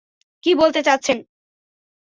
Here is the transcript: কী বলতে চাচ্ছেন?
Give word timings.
কী 0.43 0.51
বলতে 0.55 0.79
চাচ্ছেন? 0.83 1.17